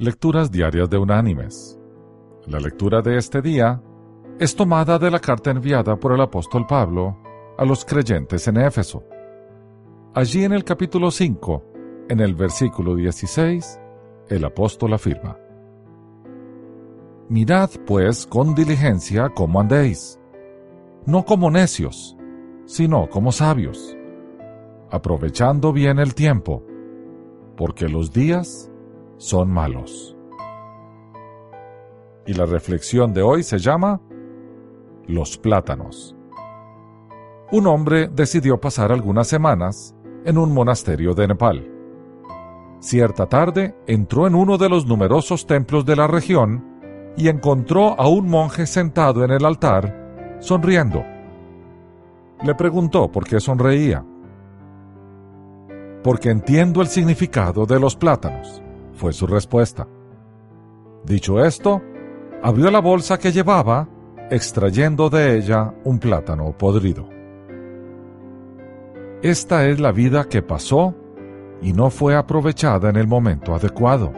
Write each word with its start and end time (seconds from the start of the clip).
Lecturas 0.00 0.48
Diarias 0.52 0.88
de 0.88 0.96
Unánimes. 0.96 1.76
La 2.46 2.60
lectura 2.60 3.02
de 3.02 3.16
este 3.16 3.42
día 3.42 3.82
es 4.38 4.54
tomada 4.54 4.96
de 4.96 5.10
la 5.10 5.18
carta 5.18 5.50
enviada 5.50 5.96
por 5.96 6.12
el 6.12 6.20
apóstol 6.20 6.68
Pablo 6.68 7.18
a 7.58 7.64
los 7.64 7.84
creyentes 7.84 8.46
en 8.46 8.58
Éfeso. 8.58 9.02
Allí 10.14 10.44
en 10.44 10.52
el 10.52 10.62
capítulo 10.62 11.10
5, 11.10 11.64
en 12.10 12.20
el 12.20 12.36
versículo 12.36 12.94
16, 12.94 13.80
el 14.28 14.44
apóstol 14.44 14.92
afirma, 14.92 15.36
Mirad 17.28 17.70
pues 17.84 18.24
con 18.24 18.54
diligencia 18.54 19.30
cómo 19.30 19.60
andéis, 19.60 20.20
no 21.06 21.24
como 21.24 21.50
necios, 21.50 22.16
sino 22.66 23.08
como 23.08 23.32
sabios, 23.32 23.96
aprovechando 24.92 25.72
bien 25.72 25.98
el 25.98 26.14
tiempo, 26.14 26.62
porque 27.56 27.88
los 27.88 28.12
días 28.12 28.70
son 29.18 29.50
malos. 29.50 30.16
Y 32.26 32.34
la 32.34 32.46
reflexión 32.46 33.12
de 33.12 33.22
hoy 33.22 33.42
se 33.42 33.58
llama 33.58 34.00
Los 35.06 35.36
plátanos. 35.36 36.16
Un 37.50 37.66
hombre 37.66 38.08
decidió 38.08 38.60
pasar 38.60 38.92
algunas 38.92 39.26
semanas 39.26 39.94
en 40.24 40.38
un 40.38 40.52
monasterio 40.52 41.14
de 41.14 41.28
Nepal. 41.28 41.74
Cierta 42.80 43.26
tarde 43.26 43.74
entró 43.86 44.26
en 44.26 44.34
uno 44.34 44.56
de 44.56 44.68
los 44.68 44.86
numerosos 44.86 45.46
templos 45.46 45.84
de 45.84 45.96
la 45.96 46.06
región 46.06 47.12
y 47.16 47.28
encontró 47.28 47.98
a 47.98 48.06
un 48.08 48.28
monje 48.28 48.66
sentado 48.66 49.24
en 49.24 49.32
el 49.32 49.44
altar, 49.44 50.36
sonriendo. 50.38 51.02
Le 52.44 52.54
preguntó 52.54 53.10
por 53.10 53.24
qué 53.24 53.40
sonreía. 53.40 54.04
Porque 56.04 56.30
entiendo 56.30 56.80
el 56.82 56.86
significado 56.86 57.66
de 57.66 57.80
los 57.80 57.96
plátanos 57.96 58.62
fue 58.98 59.12
su 59.12 59.26
respuesta. 59.26 59.86
Dicho 61.04 61.42
esto, 61.42 61.80
abrió 62.42 62.70
la 62.70 62.80
bolsa 62.80 63.18
que 63.18 63.32
llevaba, 63.32 63.88
extrayendo 64.30 65.08
de 65.08 65.38
ella 65.38 65.72
un 65.84 65.98
plátano 65.98 66.52
podrido. 66.58 67.08
Esta 69.22 69.66
es 69.66 69.80
la 69.80 69.92
vida 69.92 70.24
que 70.24 70.42
pasó 70.42 70.94
y 71.62 71.72
no 71.72 71.90
fue 71.90 72.14
aprovechada 72.14 72.90
en 72.90 72.96
el 72.96 73.06
momento 73.06 73.54
adecuado. 73.54 74.12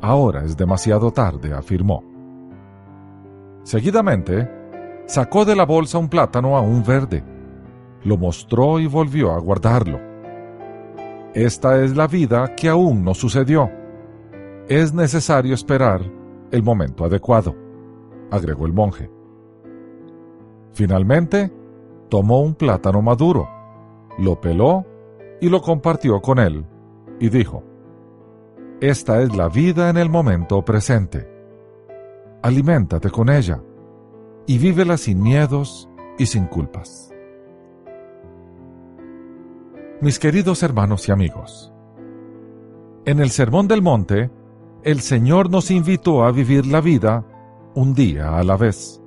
Ahora 0.00 0.44
es 0.44 0.56
demasiado 0.56 1.10
tarde, 1.10 1.52
afirmó. 1.52 2.02
Seguidamente, 3.64 4.48
sacó 5.06 5.44
de 5.44 5.56
la 5.56 5.66
bolsa 5.66 5.98
un 5.98 6.08
plátano 6.08 6.56
aún 6.56 6.84
verde, 6.84 7.22
lo 8.04 8.16
mostró 8.16 8.78
y 8.78 8.86
volvió 8.86 9.32
a 9.32 9.38
guardarlo. 9.40 10.05
Esta 11.36 11.84
es 11.84 11.94
la 11.94 12.06
vida 12.06 12.54
que 12.56 12.66
aún 12.66 13.04
no 13.04 13.12
sucedió. 13.12 13.70
Es 14.68 14.94
necesario 14.94 15.52
esperar 15.52 16.00
el 16.50 16.62
momento 16.62 17.04
adecuado, 17.04 17.54
agregó 18.30 18.64
el 18.64 18.72
monje. 18.72 19.10
Finalmente, 20.72 21.52
tomó 22.08 22.40
un 22.40 22.54
plátano 22.54 23.02
maduro, 23.02 23.50
lo 24.16 24.40
peló 24.40 24.86
y 25.38 25.50
lo 25.50 25.60
compartió 25.60 26.22
con 26.22 26.38
él, 26.38 26.64
y 27.20 27.28
dijo, 27.28 27.62
Esta 28.80 29.20
es 29.20 29.36
la 29.36 29.50
vida 29.50 29.90
en 29.90 29.98
el 29.98 30.08
momento 30.08 30.64
presente. 30.64 31.30
Aliméntate 32.42 33.10
con 33.10 33.28
ella, 33.28 33.60
y 34.46 34.56
vívela 34.56 34.96
sin 34.96 35.22
miedos 35.22 35.86
y 36.16 36.24
sin 36.24 36.46
culpas. 36.46 37.14
Mis 40.02 40.18
queridos 40.18 40.62
hermanos 40.62 41.08
y 41.08 41.12
amigos, 41.12 41.72
en 43.06 43.18
el 43.18 43.30
Sermón 43.30 43.66
del 43.66 43.80
Monte, 43.80 44.30
el 44.82 45.00
Señor 45.00 45.50
nos 45.50 45.70
invitó 45.70 46.24
a 46.24 46.32
vivir 46.32 46.66
la 46.66 46.82
vida 46.82 47.24
un 47.74 47.94
día 47.94 48.36
a 48.36 48.44
la 48.44 48.58
vez. 48.58 49.00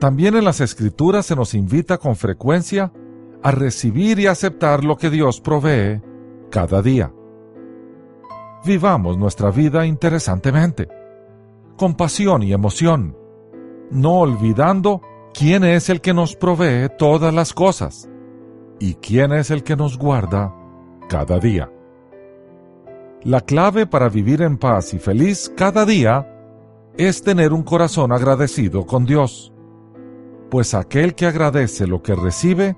También 0.00 0.34
en 0.34 0.44
las 0.44 0.60
Escrituras 0.60 1.26
se 1.26 1.36
nos 1.36 1.54
invita 1.54 1.98
con 1.98 2.16
frecuencia 2.16 2.92
a 3.40 3.52
recibir 3.52 4.18
y 4.18 4.26
aceptar 4.26 4.82
lo 4.82 4.96
que 4.96 5.10
Dios 5.10 5.40
provee 5.40 6.02
cada 6.50 6.82
día. 6.82 7.12
Vivamos 8.66 9.16
nuestra 9.16 9.52
vida 9.52 9.86
interesantemente, 9.86 10.88
con 11.76 11.94
pasión 11.94 12.42
y 12.42 12.52
emoción, 12.52 13.16
no 13.92 14.14
olvidando 14.14 15.02
quién 15.32 15.62
es 15.62 15.88
el 15.88 16.00
que 16.00 16.14
nos 16.14 16.34
provee 16.34 16.88
todas 16.98 17.32
las 17.32 17.54
cosas 17.54 18.10
y 18.78 18.94
quién 18.94 19.32
es 19.32 19.50
el 19.50 19.62
que 19.62 19.76
nos 19.76 19.98
guarda 19.98 20.54
cada 21.08 21.38
día. 21.38 21.70
La 23.22 23.40
clave 23.40 23.86
para 23.86 24.08
vivir 24.08 24.42
en 24.42 24.58
paz 24.58 24.92
y 24.94 24.98
feliz 24.98 25.52
cada 25.56 25.86
día 25.86 26.30
es 26.96 27.22
tener 27.22 27.52
un 27.52 27.62
corazón 27.62 28.12
agradecido 28.12 28.86
con 28.86 29.06
Dios, 29.06 29.52
pues 30.50 30.74
aquel 30.74 31.14
que 31.14 31.26
agradece 31.26 31.86
lo 31.86 32.02
que 32.02 32.14
recibe, 32.14 32.76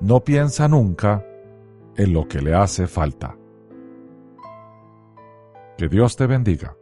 no 0.00 0.20
piensa 0.20 0.68
nunca 0.68 1.24
en 1.96 2.12
lo 2.12 2.26
que 2.26 2.40
le 2.40 2.54
hace 2.54 2.86
falta. 2.86 3.36
Que 5.78 5.88
Dios 5.88 6.16
te 6.16 6.26
bendiga. 6.26 6.76